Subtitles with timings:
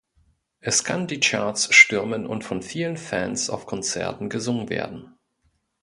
[0.61, 5.13] Es kann die Charts stürmen und von vielen Fans auf Konzerten gesungen werden.